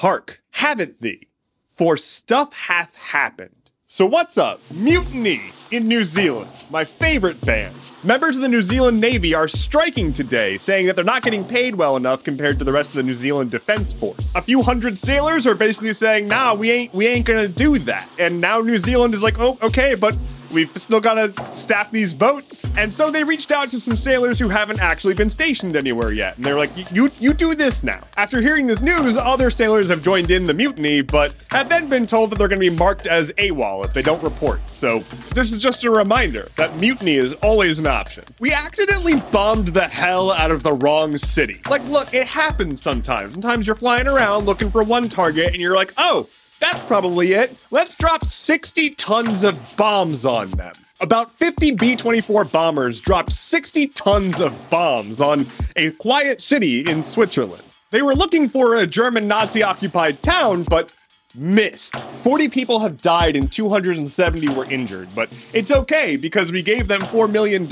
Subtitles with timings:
[0.00, 1.28] Hark, have it thee,
[1.70, 3.70] for stuff hath happened.
[3.86, 4.58] So what's up?
[4.70, 7.74] Mutiny in New Zealand, my favorite band.
[8.02, 11.74] Members of the New Zealand Navy are striking today, saying that they're not getting paid
[11.74, 14.32] well enough compared to the rest of the New Zealand Defense Force.
[14.34, 18.08] A few hundred sailors are basically saying, "Nah, we ain't we ain't gonna do that."
[18.18, 20.16] And now New Zealand is like, "Oh, okay, but
[20.50, 22.64] we've still got to staff these boats.
[22.76, 26.36] And so they reached out to some sailors who haven't actually been stationed anywhere yet.
[26.36, 28.02] And they're like, you, you do this now.
[28.16, 32.06] After hearing this news, other sailors have joined in the mutiny, but have then been
[32.06, 34.60] told that they're going to be marked as AWOL if they don't report.
[34.70, 35.00] So
[35.34, 38.24] this is just a reminder that mutiny is always an option.
[38.38, 41.60] We accidentally bombed the hell out of the wrong city.
[41.68, 43.32] Like, look, it happens sometimes.
[43.32, 46.28] Sometimes you're flying around looking for one target and you're like, oh,
[46.60, 47.58] that's probably it.
[47.70, 50.72] Let's drop 60 tons of bombs on them.
[51.00, 55.46] About 50 B 24 bombers dropped 60 tons of bombs on
[55.76, 57.62] a quiet city in Switzerland.
[57.90, 60.92] They were looking for a German Nazi occupied town, but
[61.34, 61.96] missed.
[61.96, 67.00] 40 people have died and 270 were injured, but it's okay because we gave them
[67.00, 67.62] $4 million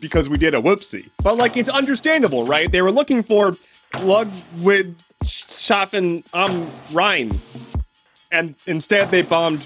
[0.00, 1.08] because we did a whoopsie.
[1.22, 2.70] But like, it's understandable, right?
[2.70, 3.56] They were looking for
[4.00, 7.40] Ludwig Schaffen am Rhein
[8.30, 9.62] and instead they bombed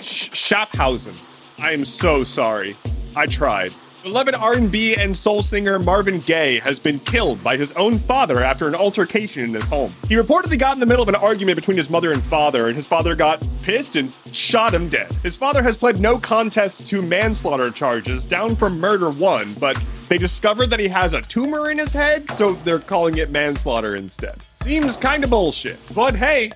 [0.00, 1.14] Sch- Schaffhausen.
[1.60, 2.76] I am so sorry.
[3.16, 3.72] I tried.
[4.04, 8.68] Beloved R&B and soul singer Marvin Gaye has been killed by his own father after
[8.68, 9.92] an altercation in his home.
[10.08, 12.76] He reportedly got in the middle of an argument between his mother and father, and
[12.76, 15.10] his father got pissed and shot him dead.
[15.24, 20.16] His father has pled no contest to manslaughter charges, down from murder one, but they
[20.16, 24.38] discovered that he has a tumor in his head, so they're calling it manslaughter instead.
[24.62, 25.76] Seems kinda bullshit.
[25.94, 26.52] But hey,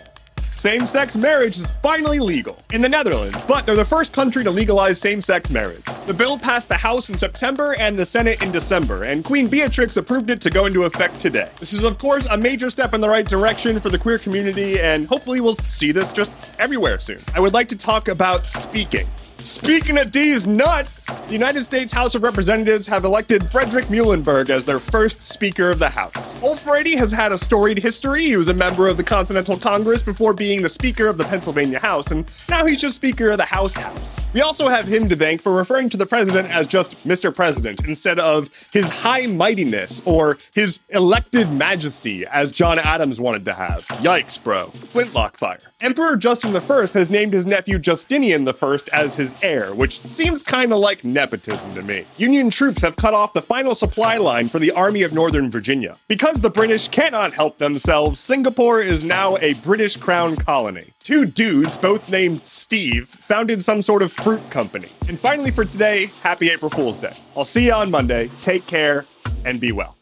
[0.63, 4.51] same sex marriage is finally legal in the Netherlands, but they're the first country to
[4.53, 5.83] legalize same sex marriage.
[6.07, 9.97] The bill passed the House in September and the Senate in December, and Queen Beatrix
[9.97, 11.49] approved it to go into effect today.
[11.59, 14.79] This is, of course, a major step in the right direction for the queer community,
[14.79, 17.19] and hopefully we'll see this just everywhere soon.
[17.35, 19.09] I would like to talk about speaking.
[19.43, 24.65] Speaking of D's nuts, the United States House of Representatives have elected Frederick Muhlenberg as
[24.65, 26.41] their first Speaker of the House.
[26.45, 28.25] Old Freddy has had a storied history.
[28.27, 31.81] He was a member of the Continental Congress before being the Speaker of the Pennsylvania
[31.81, 34.25] House, and now he's just Speaker of the House House.
[34.33, 37.35] We also have him to thank for referring to the President as just Mr.
[37.35, 43.55] President instead of His High Mightiness or His Elected Majesty, as John Adams wanted to
[43.55, 43.85] have.
[43.89, 44.73] Yikes, bro.
[44.93, 45.59] Flintlock fire.
[45.81, 50.77] Emperor Justin I has named his nephew Justinian I as his heir, which seems kinda
[50.77, 52.05] like nepotism to me.
[52.19, 55.95] Union troops have cut off the final supply line for the Army of Northern Virginia.
[56.09, 60.93] Because the British cannot help themselves, Singapore is now a British Crown colony.
[61.03, 64.89] Two dudes, both named Steve, founded some sort of fruit company.
[65.09, 67.17] And finally, for today, happy April Fool's Day.
[67.35, 68.31] I'll see you on Monday.
[68.43, 69.07] Take care
[69.47, 69.97] and be well.